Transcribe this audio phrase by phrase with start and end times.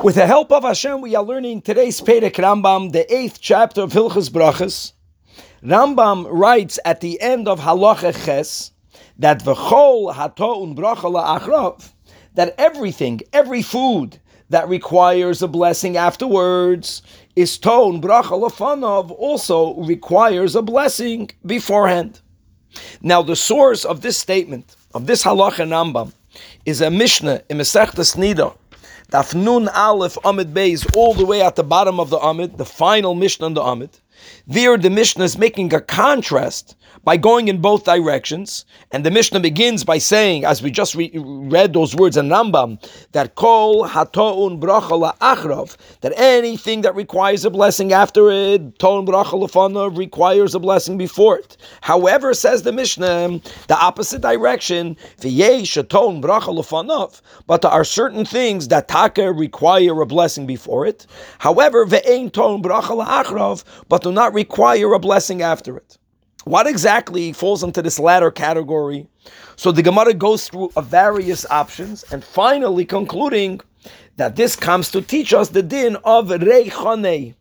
[0.00, 3.92] With the help of Hashem, we are learning today's Perek Rambam, the eighth chapter of
[3.92, 4.92] Hilchas Brachas.
[5.60, 8.70] Rambam writes at the end of Halacha Ches
[9.18, 11.90] that v'chol hato'un bracha la'achrav,
[12.34, 17.02] that everything, every food that requires a blessing afterwards
[17.34, 22.20] is ton bracha lafanav also requires a blessing beforehand.
[23.02, 26.12] Now, the source of this statement of this halacha Rambam
[26.64, 28.54] is a Mishnah in Masechtas Nida
[29.10, 32.66] Daf Nun Aleph Amid Beis, all the way at the bottom of the Amid, the
[32.66, 33.90] final Mishnah on the Amid.
[34.46, 38.64] There, the Mishnah is making a contrast by going in both directions.
[38.92, 42.78] And the Mishnah begins by saying, as we just re- read those words in Rambam,
[43.12, 49.40] that kol hatoun bracha la'achrav, that anything that requires a blessing after it, ton bracha
[49.40, 51.56] lefanav, requires a blessing before it.
[51.80, 58.68] However, says the Mishnah, the opposite direction, v'yesh bracha lefanav, but there are certain things
[58.68, 61.06] that taka require a blessing before it.
[61.38, 65.98] However, ve'ein ton bracha la'achrav, but do not require a blessing after it.
[66.44, 69.06] What exactly falls into this latter category?
[69.56, 73.60] So the Gemara goes through a various options and finally concluding
[74.16, 77.34] that this comes to teach us the din of reichane,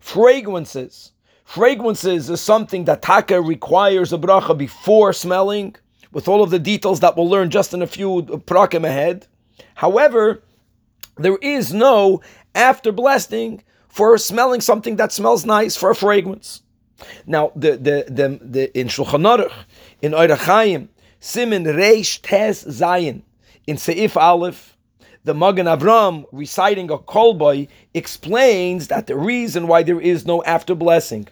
[0.00, 1.12] fragrances.
[1.44, 5.74] Fragrances is something that taka requires a bracha before smelling,
[6.12, 9.26] with all of the details that we'll learn just in a few prakim ahead.
[9.74, 10.42] However,
[11.16, 12.20] there is no
[12.54, 16.62] after blessing for smelling something that smells nice for a fragrance.
[17.26, 19.52] Now, the the the, the in Shulchan Aruch,
[20.00, 20.88] in Oirachayim,
[21.18, 23.22] Simin Reish Tes Zayin,
[23.66, 24.76] in Seif Aleph,
[25.24, 30.74] the Magen Avram reciting a kolboy explains that the reason why there is no after
[30.74, 31.28] blessing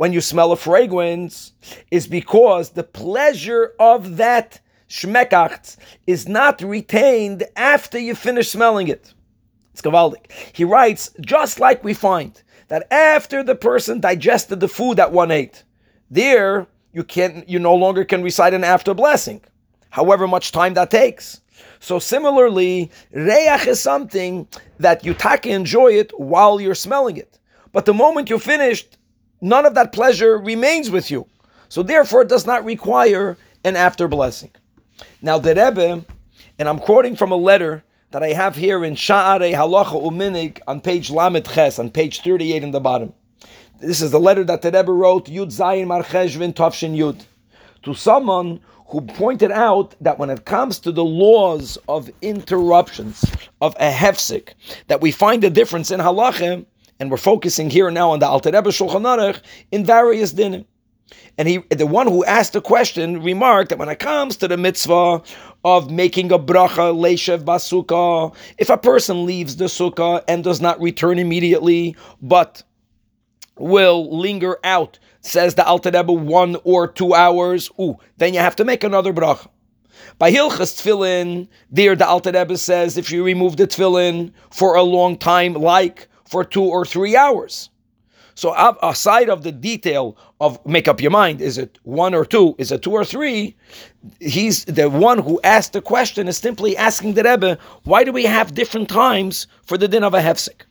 [0.00, 1.52] when you smell a fragrance
[1.90, 9.12] is because the pleasure of that shmekacht is not retained after you finish smelling it.
[9.80, 10.30] It's.
[10.52, 15.30] He writes, just like we find that after the person digested the food that one
[15.30, 15.64] ate,
[16.10, 19.40] there you can you no longer can recite an after blessing,
[19.90, 21.40] however much time that takes.
[21.78, 24.46] So similarly, reach is something
[24.78, 27.38] that you take enjoy it while you're smelling it.
[27.72, 28.98] But the moment you're finished,
[29.40, 31.26] none of that pleasure remains with you.
[31.68, 34.50] So therefore, it does not require an after blessing.
[35.22, 36.04] Now the Rebbe,
[36.58, 40.80] and I'm quoting from a letter that I have here in Sha'are Halacha Uminhag on
[40.80, 43.12] page Lamed Ches, on page 38 in the bottom.
[43.80, 47.24] This is the letter that the Rebbe wrote, Yud Zayin Marcheshvin Tovshin Yud,
[47.84, 53.24] to someone who pointed out that when it comes to the laws of interruptions,
[53.60, 54.54] of a hefsik,
[54.88, 56.66] that we find a difference in halachim,
[56.98, 59.40] and we're focusing here now on the Alter Rebbe Shulchan Aruch,
[59.70, 60.64] in various dinim.
[61.38, 64.56] And he, the one who asked the question, remarked that when it comes to the
[64.56, 65.22] mitzvah
[65.64, 70.80] of making a bracha leishev basuka, if a person leaves the sukkah and does not
[70.80, 72.62] return immediately, but
[73.58, 78.56] will linger out, says the Alter Rebbe, one or two hours, ooh, then you have
[78.56, 79.48] to make another bracha.
[80.18, 84.82] By Hilchas Tfilin, there the Alter Rebbe says if you remove the Tfilin for a
[84.82, 87.70] long time, like for two or three hours.
[88.40, 92.54] So aside of the detail of make up your mind, is it one or two,
[92.56, 93.54] is it two or three?
[94.18, 98.24] He's the one who asked the question is simply asking the Rebbe, why do we
[98.24, 100.62] have different times for the din of a hefsek?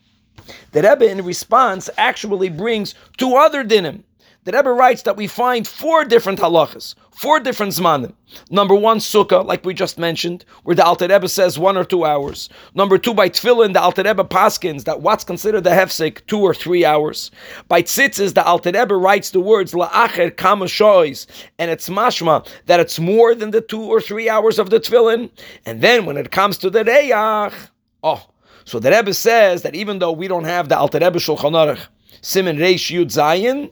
[0.72, 4.02] The Rebbe in response actually brings two other dinim.
[4.50, 8.14] The Rebbe writes that we find four different halachas, four different zmanim.
[8.50, 12.04] Number one, sukkah, like we just mentioned, where the Alter Rebbe says one or two
[12.04, 12.50] hours.
[12.74, 16.56] Number two, by tefillin, the Alter Rebbe paskins that what's considered the hefsek, two or
[16.56, 17.30] three hours.
[17.68, 21.28] By tzitzis, the Alter Rebbe writes the words la'acher kama shois,
[21.60, 25.30] and it's mashma that it's more than the two or three hours of the tefillin.
[25.68, 27.54] And then when it comes to the reyach,
[28.02, 28.26] oh,
[28.66, 31.86] so the Rebbe says that even though we don't have the Alter Rebbe Shulchan Aruch,
[32.22, 33.70] Simin Reish Yud Zayin,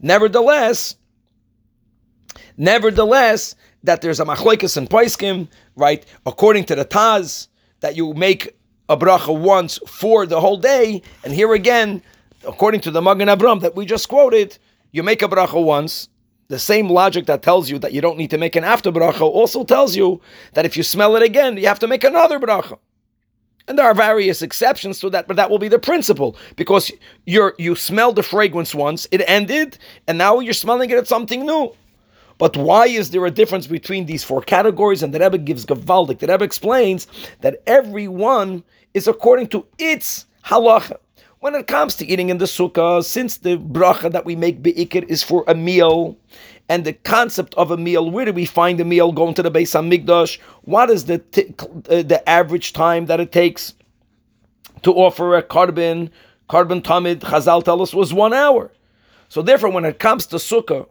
[0.00, 0.96] nevertheless,
[2.56, 6.04] nevertheless, that there's a machloikas and poiskim, right?
[6.24, 7.48] According to the Taz,
[7.80, 8.56] that you make
[8.88, 12.02] a bracha once for the whole day, and here again,
[12.46, 14.58] according to the Magen Avram that we just quoted,
[14.92, 16.08] you make a bracha once.
[16.48, 19.22] The same logic that tells you that you don't need to make an after bracha
[19.22, 20.20] also tells you
[20.54, 22.78] that if you smell it again, you have to make another bracha.
[23.68, 26.92] And there are various exceptions to that, but that will be the principle because
[27.24, 31.44] you're you smelled the fragrance once, it ended, and now you're smelling it at something
[31.44, 31.74] new.
[32.38, 35.02] But why is there a difference between these four categories?
[35.02, 36.18] And the Rebbe gives Gavaldik.
[36.18, 37.06] The Rebbe explains
[37.40, 38.62] that every one
[38.94, 40.98] is according to its halacha.
[41.46, 45.04] When it comes to eating in the sukkah, since the bracha that we make be'ikir
[45.04, 46.16] is for a meal,
[46.68, 49.50] and the concept of a meal, where do we find a meal going to the
[49.52, 50.40] Beis Hamikdash?
[50.62, 51.54] What is the t-
[51.88, 53.74] uh, the average time that it takes
[54.82, 56.10] to offer a korban,
[56.50, 58.72] korban tamid, Chazal tell us was one hour.
[59.28, 60.88] So therefore, when it comes to sukkah,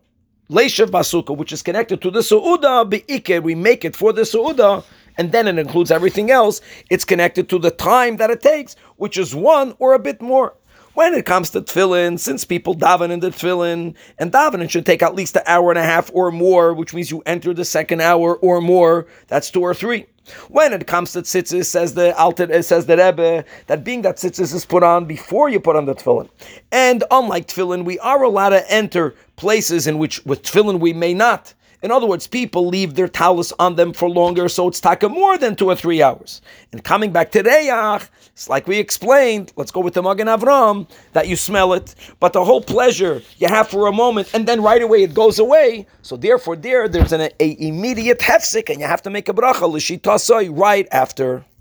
[0.50, 4.86] Leishav Basukkah, which is connected to the Su'udah, Be'ikir, we make it for the Su'udah,
[5.18, 6.62] and then it includes everything else.
[6.90, 10.56] It's connected to the time that it takes, which is one or a bit more.
[10.96, 15.04] When it comes to tefillin, since people daven in the tefillin, and davening should take
[15.04, 18.00] at least an hour and a half or more, which means you enter the second
[18.00, 20.06] hour or more, that's two or three.
[20.48, 24.16] When it comes to tzitzis, says the Alter, eh, says the Rebbe, that being that
[24.16, 26.30] tzitzis is put on before you put on the tefillin,
[26.72, 31.14] and unlike tefillin, we are allowed to enter places in which with tefillin we may
[31.14, 31.54] not.
[31.86, 35.38] In other words, people leave their talus on them for longer, so it's taka more
[35.38, 36.42] than two or three hours.
[36.72, 40.90] And coming back to Reyach, it's like we explained, let's go with the Magen Avram,
[41.14, 44.64] that you smell it, but the whole pleasure you have for a moment, and then
[44.64, 45.86] right away it goes away.
[46.02, 49.72] So therefore, there, there's an a, immediate hefsik, and you have to make a bracha,
[49.72, 51.46] l'shitasoi, right after.